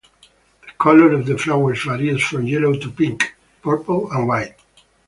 The 0.63 0.71
colour 0.79 1.11
of 1.13 1.27
the 1.27 1.37
flowers 1.37 1.83
varies 1.83 2.23
from 2.23 2.47
yellow 2.47 2.73
to 2.73 2.89
pink, 2.89 3.35
purple 3.61 4.11
and 4.11 4.27
white. 4.27 4.55